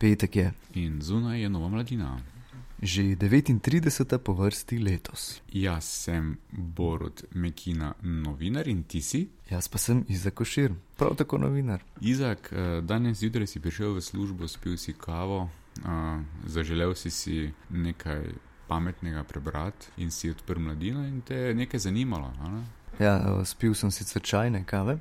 [0.00, 0.52] Petek je.
[0.74, 2.18] In zunaj je nova mladina.
[2.82, 4.18] Že 39.
[4.18, 5.42] po vrsti letos.
[5.52, 9.28] Jaz sem Borod Mekina, novinar in ti si.
[9.50, 11.84] Jaz pa sem Izak Košir, prav tako novinar.
[12.00, 15.50] Izak, eh, danes zjutraj si prišel v službo, spil si kavo,
[15.84, 18.24] eh, zaželel si si nekaj
[18.68, 22.32] pametnega prebrati in si odprl mladino in te je nekaj zanimalo.
[22.40, 22.64] Ne?
[23.04, 24.98] Ja, eh, spil sem sicer čajne kave,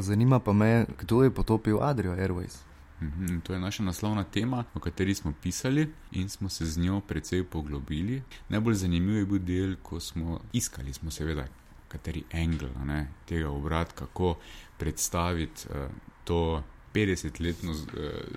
[0.00, 2.65] zanima pa me, kdo je potopil Adrio Airways.
[3.02, 7.00] Mhm, to je naša naslovna tema, o kateri smo pisali in smo se z njo
[7.00, 8.22] precej poglobili.
[8.48, 11.46] Najbolj zanimiv je bil del, ko smo iskali, smo seveda,
[11.88, 14.36] kateri angel ne, tega obrat, kako
[14.78, 15.90] predstaviti uh,
[16.24, 16.62] to
[16.94, 17.78] 50-letno uh,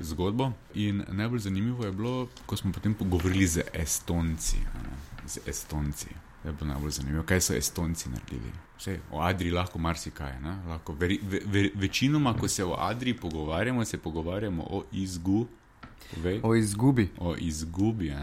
[0.02, 0.52] zgodbo.
[0.74, 4.58] In najbolj zanimivo je bilo, ko smo potem pogovorili z Estonci.
[4.58, 6.29] Ne, z Estonci.
[6.46, 8.52] Je bilo najbolj zanimivo, kaj so Estonci naredili.
[8.78, 10.38] Vse, o Adriji lahko marsikaj.
[10.68, 15.60] Lahko, veri, ve, ve, večinoma, ko se o Adriji pogovarjamo, se pogovarjamo o izgubi.
[16.44, 17.10] O izgubi.
[17.18, 18.14] O izgubi.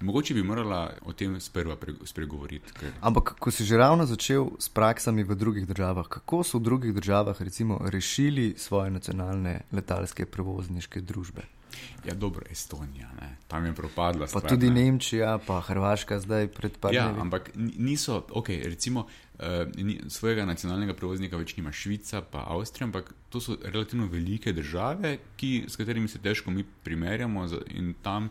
[0.00, 2.72] Mogoče bi morala o tem sprva spregovoriti.
[2.72, 2.92] Ker...
[3.00, 6.94] Ampak, ko si že ravno začel s praksami v drugih državah, kako so v drugih
[6.94, 11.42] državah recimo, rešili svoje nacionalne letalske prevozniške družbe?
[12.04, 13.36] Ja, dobro, Estonija, ne.
[13.48, 14.20] tam je propadla.
[14.20, 14.84] Pa stvar, tudi ne.
[14.84, 16.96] Nemčija, pa Hrvaška zdaj pred parami.
[16.96, 19.46] Ja, ampak niso, ok, recimo uh,
[19.76, 25.18] ni, svojega nacionalnega prevoznika več nima Švica, pa Avstrija, ampak to so relativno velike države,
[25.36, 28.30] ki, s katerimi se težko mi primerjamo in tam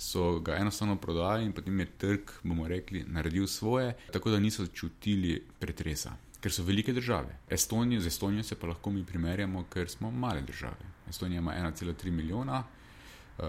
[0.00, 4.66] so ga enostavno prodali in potem je trg, bomo rekli, naredil svoje, tako da niso
[4.66, 6.16] čutili pretresa.
[6.40, 7.36] Ker so velike države.
[7.50, 10.88] Estonijo, z Estonijo se pa lahko mi primerjamo, ker smo male države.
[11.08, 12.62] Estonija ima 1,3 milijona,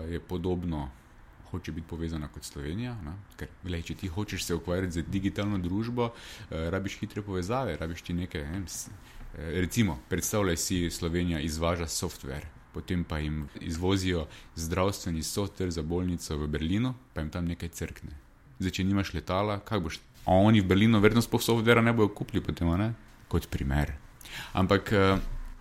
[0.09, 0.89] je podobno,
[1.51, 2.95] hoče biti povezana kot Slovenija.
[3.05, 3.13] Ne?
[3.37, 6.11] Ker, gledaj, če ti hočeš se ukvarjati z digitalno družbo,
[6.49, 8.47] rabiš hitre povezave, rabiš ti nekaj.
[8.51, 8.63] Ne?
[9.37, 12.47] Recimo, predstavljaj si, Slovenija izvaža software.
[12.73, 18.15] Potem pa jim izvozijo zdravstveni software za bolnico v Berlinu, pa jim tam nekaj crkne.
[18.59, 19.99] Zdaj, če nimaš letala, kaj boš?
[20.25, 22.93] Oni v Berlinu, verjetno, sploh software ne bojo kupili, potem, ne?
[23.31, 23.95] kot primer.
[24.53, 24.91] Ampak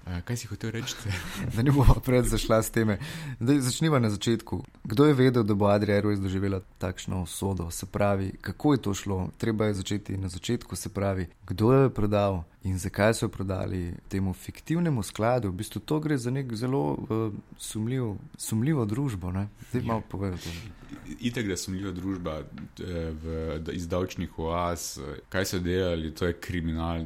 [0.06, 0.94] Eh, kaj si hotel reči?
[1.54, 2.98] da ne bomo pred zašla s teme.
[3.40, 4.64] Začniva na začetku.
[4.84, 7.70] Kdo je vedel, da bo Adrija Airways doživela takšno usodo?
[7.70, 9.28] Se pravi, kako je to šlo?
[9.38, 13.28] Treba je začeti na začetku, se pravi, kdo jo je prodal in zakaj so jo
[13.28, 15.48] prodali temu fiktivnemu skladu.
[15.48, 19.32] V bistvu to gre za nek zelo uh, sumljiv, sumljivo družbo.
[19.32, 19.48] Ne?
[19.70, 20.48] Zdaj malo povedati.
[21.20, 26.36] Itek, da je sumljiva družba eh, v, iz davčnih oaz, kaj so delali, to je
[26.40, 27.04] kriminal.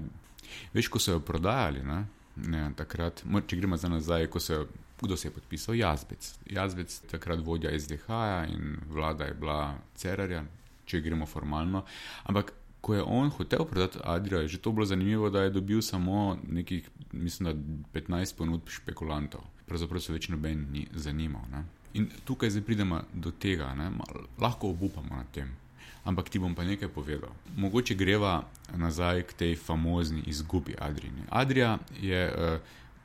[0.74, 2.04] Veš, ko so jo prodajali, ne?
[2.36, 4.58] Ne, takrat, če gremo za nazaj, se,
[5.00, 5.74] kdo se je podpisal?
[5.74, 6.34] Jazbec.
[6.50, 10.44] Jazbec, takrat vodja SDH -ja in vlada je bila Cerarja,
[10.84, 11.84] če gremo formalno.
[12.24, 15.82] Ampak, ko je on hotel prodati Adrijo, je že to bilo zanimivo, da je dobil
[15.82, 19.40] samo nekih, mislim, 15 ponudb špekulantov.
[19.66, 21.42] Pravzaprav se več noben ni zanimal.
[21.50, 21.64] Ne?
[21.94, 23.90] In tukaj zdaj pridemo do tega, ne?
[24.38, 25.56] lahko obupamo nad tem.
[26.04, 27.32] Ampak ti bom pa nekaj povedal.
[27.56, 28.44] Mogoče greva
[28.76, 31.12] nazaj k tej famozni izgubi Adrije.
[31.30, 32.58] Adrija je uh,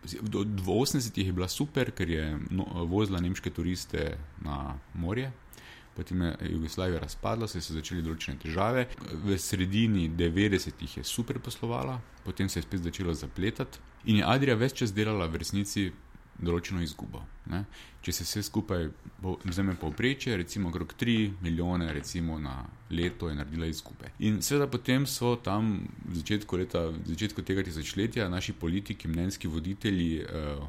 [0.03, 5.31] v 80-ih bila super, ker je no, vozila nemške turiste na morje.
[5.95, 8.85] Potem je Jugoslavija razpadla, se so začeli določene težave.
[9.23, 13.79] V sredini 90-ih je super poslovala, potem se je spet začela zapletati.
[14.05, 15.89] In je Adrija več čas delala v resnici
[16.39, 17.21] določeno izgubo.
[17.49, 17.63] Ne?
[18.05, 18.87] Če se vse skupaj
[19.43, 24.13] vzame povprečje, recimo okrog 3 milijone recimo na leto je naredila izgube.
[24.19, 29.51] In seveda potem so tam v začetku, leta, v začetku tega tisočletja naši politiki, mnenjski
[29.51, 30.63] voditelji, uh,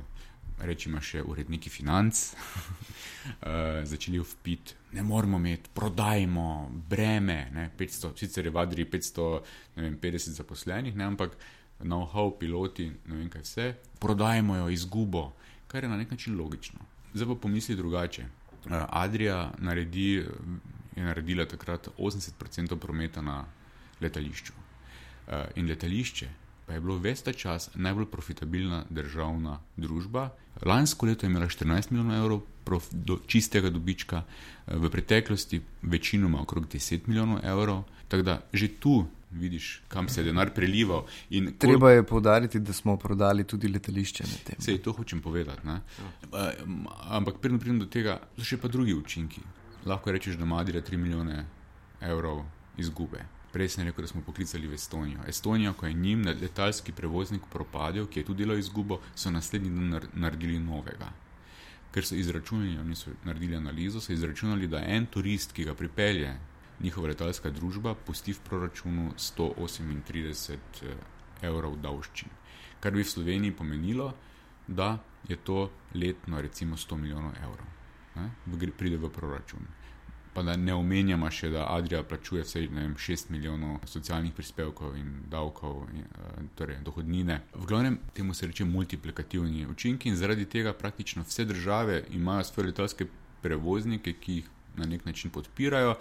[0.60, 6.48] rečemo še uredniki financ, uh, začeli vpit, ne moramo imeti, prodajmo
[6.90, 7.70] breme, ne?
[7.78, 11.08] 500, sicer je v Adriji 550 zaposlenih, ne?
[11.14, 11.38] ampak
[11.80, 13.68] know-how, piloti, ne vem kaj vse,
[14.00, 15.30] prodajmo jo izgubo
[15.70, 16.80] kar je na nek način logično.
[17.14, 18.22] Zdaj pa pomisli drugače.
[18.22, 20.12] Eh, Adrija naredi,
[20.96, 23.44] je naredila takrat 80% prometa na
[24.00, 24.52] letališču.
[25.28, 26.28] Eh, in letališče
[26.66, 30.28] pa je bilo ves ta čas najbolj profitabilna državna družba.
[30.66, 32.40] Lansko leto je imela 14 milijonov evrov
[32.90, 37.82] do, čistega dobička, eh, v preteklosti večinoma okrog 10 milijonov evrov.
[38.08, 41.06] Tako da že tu vidiš, kam se je denar prelival.
[41.28, 41.52] Kol...
[41.58, 44.60] Treba je povdariti, da smo prodali tudi letališče na tem.
[44.60, 45.66] Sej to hočem povedati.
[45.66, 45.80] Ja.
[47.08, 49.42] Ampak pridem, pridem do tega, so še pa drugi učinki.
[49.86, 51.44] Lahko rečeš, da ima Adira 3 milijone
[52.00, 52.44] evrov
[52.78, 53.24] izgube.
[53.52, 55.24] Prej sem rekel, da smo poklicali v Estonijo.
[55.28, 60.06] Estonijo, ko je njim letalski prevoznik propadel, ki je tudi delal izgubo, so naslednji dan
[60.14, 61.10] naredili novega.
[61.90, 66.36] Ker so izračunali, oni so naredili analizo, so izračunali, da en turist, ki ga pripelje
[66.80, 70.94] njihova letalska družba pusti v proračunu 138 eh,
[71.42, 72.28] evrov davščin,
[72.80, 74.12] kar bi v Sloveniji pomenilo,
[74.66, 74.98] da
[75.28, 77.66] je to letno recimo 100 milijonov evrov.
[78.16, 79.66] ne, pride v proračun.
[80.34, 85.24] Pa da ne omenjamo še, da Adrija plačuje vse vem, 6 milijonov socialnih prispevkov in
[85.30, 86.04] davkov, in,
[86.54, 87.40] torej dohodnine.
[87.54, 92.66] V glavnem temu se reče multiplikativni učinki in zaradi tega praktično vse države imajo svoje
[92.66, 93.06] letalske
[93.42, 95.94] prevoznike, ki jih na nek način podpirajo.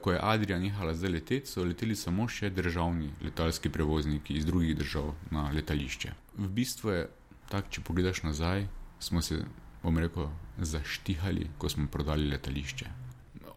[0.00, 4.76] Ko je Adrija nehala zdaj leteti, so leteli samo še državni letalski prevozniki iz drugih
[4.76, 6.12] držav na letališče.
[6.38, 7.06] V bistvu je
[7.50, 8.66] tako, če pogledaš nazaj,
[8.98, 9.40] smo se,
[9.82, 10.28] bom rekel,
[10.58, 13.04] zaštihali, ko smo prodali letališče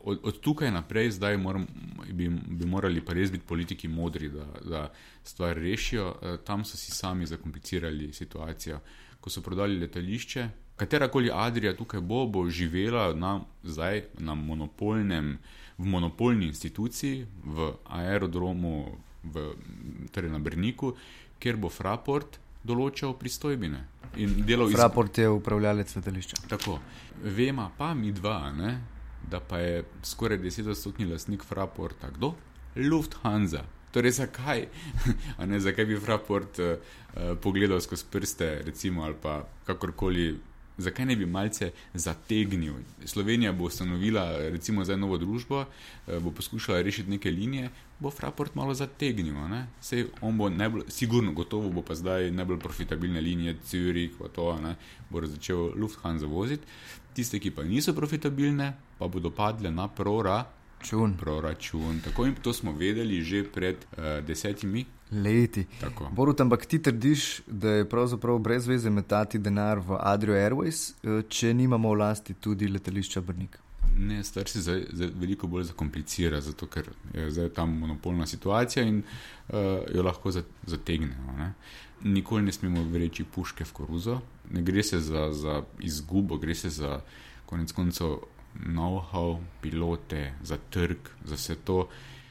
[0.07, 1.67] od, od tukaj naprej, zdaj moram,
[2.11, 4.83] bi, bi morali pa res biti politiki modri, da, da
[5.23, 6.07] stvar rešijo.
[6.21, 8.79] Eh, tam so si sami zakomplicirali situacijo.
[9.19, 15.37] Ko so prodali letališče, katerakoli Adrija tukaj bo, bo živela na, zdaj, na monopolnem,
[15.77, 19.51] v monopolni instituciji, v aerodromu, v,
[20.11, 20.93] torej na Brniku,
[21.39, 23.83] kjer bo Fraport določal pristojbine.
[24.73, 26.43] Fraport je upravljalec letališča.
[26.49, 26.79] Tako,
[27.23, 28.77] vema pa mi dva, ne?
[29.27, 32.09] da pa je skoraj 10-odstotni lastnik Fraporta.
[32.15, 32.33] Kdo?
[32.75, 33.63] Lufthansa.
[33.91, 34.67] Torej, zakaj,
[35.49, 36.75] ne, zakaj bi Fraport uh,
[37.43, 40.29] pogledal skozi prste, recimo, ali pa kakorkoli,
[40.77, 42.73] zakaj ne bi malce zategnil?
[43.05, 47.69] Slovenija bo ustanovila, recimo, za novo družbo, uh, bo poskušala rešiti neke linije,
[47.99, 49.35] bo Fraport malo zategnil.
[49.81, 54.59] Sej on bo najbolj, sigurno, gotovo bo pa zdaj najbolj profitabilne linije, Zürich, pa to,
[54.61, 54.75] ne,
[55.09, 56.67] bo začel Lufthansa voziti
[57.17, 61.17] tiste, ki pa niso profitabilne, pa bodo padle na proračun.
[61.17, 62.01] proračun.
[62.05, 65.65] Tako in to smo vedeli že pred uh, desetimi leti.
[66.11, 71.23] Borut, ampak ti trdiš, da je pravzaprav brez veze metati denar v Adrio Airways, uh,
[71.29, 73.59] če nimamo v lasti tudi letališča Brnik.
[73.97, 78.85] Ne, stvar se zdaj, zdaj veliko bolj zakomplicira, zato ker je zdaj tam monopolna situacija
[78.85, 79.55] in uh,
[79.95, 81.37] jo lahko zategnemo.
[81.37, 81.53] Ne.
[82.03, 84.19] Nikoli ne smemo vreči puške v koruzo,
[84.51, 86.99] ne gre se za, za izgubo, gre se za
[87.45, 88.19] konec koncev
[88.65, 91.87] know-how, pilote, za trg, za vse to.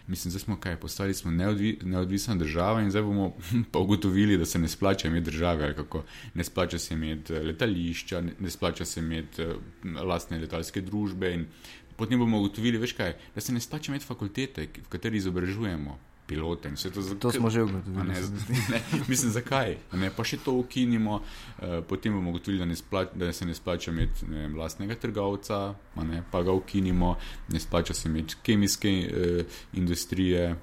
[0.07, 3.33] Mislim, da smo kaj postali, smo neodvi, neodvisna država in zdaj bomo
[3.73, 6.05] pa ugotovili, da se ne splača imeti države, kako
[6.35, 9.57] ne splača se imeti eh, letališča, ne, ne splača se imeti uh,
[10.03, 11.45] lastne letalske družbe.
[11.97, 16.71] Potem bomo ugotovili, veš kaj, da se ne splača imeti fakultete, v kateri izobražujemo pilote.
[16.95, 18.15] To, za, to smo že ugotovili.
[19.11, 19.77] Mislim, zakaj?
[19.93, 23.91] Ne, pa še to ukinimo, uh, potem bomo ugotovili, da, splač, da se ne splača
[23.91, 27.17] imeti ne, vlastnega trgovca, ne, pa ga ukinimo,
[27.49, 30.55] ne splača se imeti kemijske uh, industrije,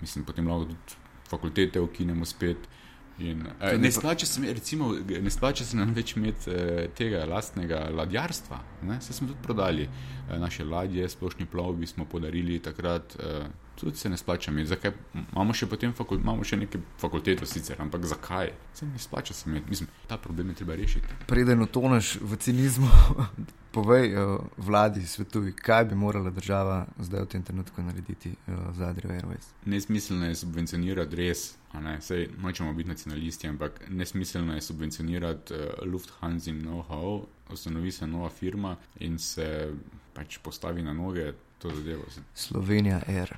[0.00, 2.68] mislim, potem lahko tudi fakultete ukinemo spet.
[3.18, 7.88] In, uh, ne, splača se, recimo, ne splača se nam več imeti uh, tega lastnega
[7.92, 8.60] ladjarstva.
[9.00, 13.16] Se smo tudi prodali uh, naše ladje, splošni plovbi smo podarili takrat.
[13.18, 13.46] Uh,
[13.80, 14.68] tudi se ne splača imeti.
[14.68, 14.92] Zakaj?
[15.32, 15.66] Imamo še,
[15.96, 18.52] fakul imamo še neke fakultete, sicer, ampak zakaj?
[18.74, 19.70] Se ne splača se imeti.
[19.70, 21.20] Mislim, ta problem je treba rešiti.
[21.26, 22.88] Preden utoneš v cinizmu,
[23.72, 28.88] povej uh, vladi, svetuj, kaj bi morala država zdaj v tem trenutku narediti uh, za
[28.88, 29.52] Adrijo Airways.
[29.64, 31.54] Nesmiselno je subvencionirati res.
[31.74, 32.00] Ne?
[32.00, 38.28] Sej, nočemo biti nacionalisti, ampak nesmiselno je subvencionirati uh, Lufthansa in know-how, ustanovi se nova
[38.28, 39.72] firma in se
[40.14, 42.04] pač postavi na noge to zadevo.
[42.34, 43.36] Slovenija, R.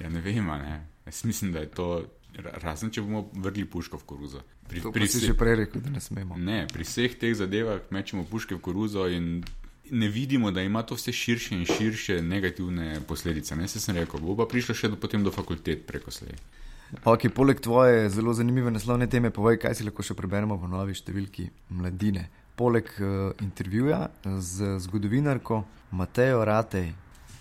[0.00, 0.86] Ja, ne vem, ne.
[1.06, 2.04] Jaz mislim, da je to.
[2.36, 4.42] Razen če bomo vrgli puško v koruzo.
[4.68, 6.36] Pri, pri si že prej rekel, da ne smemo.
[6.36, 9.40] Ne, pri vseh teh zadevah mečemo puške v koruzo in
[9.90, 13.56] ne vidimo, da ima to vse širše in širše negativne posledice.
[13.56, 16.36] Ne, se sem rekel, bo pa prišlo še do, do fakultet preko slej.
[17.04, 20.94] Ok, poleg tvoje zelo zanimive naslovne teme, povej, kaj si lahko še preberemo v novi
[20.94, 22.28] številki mladine.
[22.56, 25.64] Poleg uh, intervjuja z zgodovinarko
[25.98, 26.92] Matejo Ratej,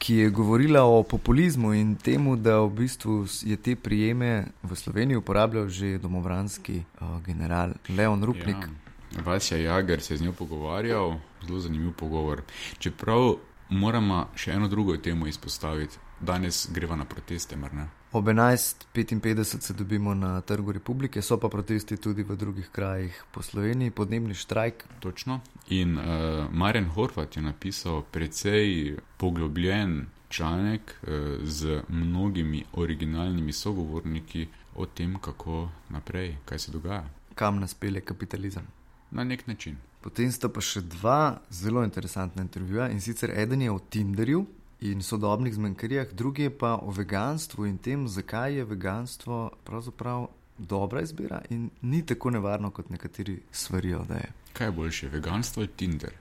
[0.05, 5.17] ki je govorila o populizmu in temu, da v bistvu je te prijeme v Sloveniji
[5.17, 8.69] uporabljal že domovranski uh, general Leon Rupnik.
[9.15, 9.21] Ja.
[9.25, 12.43] Vasja Jager se je z njo pogovarjal, zelo zanimiv pogovor.
[12.77, 13.35] Čeprav
[13.69, 17.88] moramo še eno drugo temo izpostaviti, danes greva na proteste, mar ne?
[18.15, 23.41] Ob 11.55 se dobimo na Trgu Republike, so pa protesti tudi v drugih krajih po
[23.41, 24.86] Sloveniji, podnebni štrajk.
[25.00, 25.39] Točno.
[25.69, 26.05] In uh,
[26.51, 31.10] Marjan Horvat je napisal precej poglobljen članek uh,
[31.43, 37.03] z mnogimi originalnimi sogovorniki o tem, kako naprej, kaj se dogaja.
[37.36, 38.63] Kam nas pele kapitalizem?
[39.12, 39.75] Na nek način.
[40.01, 44.45] Potem sta pa še dva zelo interesantna intervjuja in sicer eden je o Tinderju,
[44.92, 50.27] in sodobnih zmanjkarijah, drugi je pa o veganstvu in tem, zakaj je veganstvo pravzaprav
[50.58, 54.32] dobra izbira in ni tako nevarno, kot nekateri svarijo, da je.
[54.54, 56.13] Kaj je boljše, veganstvo ali Tinder?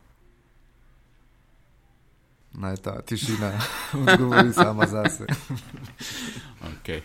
[2.52, 3.52] Naj ta tišina
[4.06, 5.32] odgovori sama za sebe.
[6.62, 7.00] okay,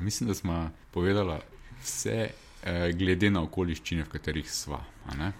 [0.00, 1.38] Mislim, da smo povedali
[1.82, 2.30] vse,
[2.64, 4.84] eh, glede na okoliščine, v katerih smo.
[5.18, 5.32] Ne?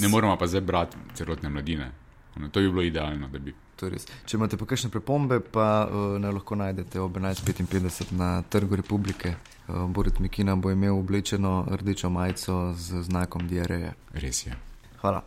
[0.00, 1.92] Ne moramo pa zdaj brati celotne mladine.
[2.38, 2.48] Ne.
[2.48, 3.54] To bi bilo idealno, bi.
[3.78, 9.36] Če imate pa kakšne pripombe, pa uh, ne lahko najdete ob 11.55 na Trgu Republike.
[9.68, 13.94] Uh, Borit Mikina bo imel oblečeno rdečo majico z znakom diareje.
[14.18, 14.56] Res je.
[15.00, 15.22] Hvala.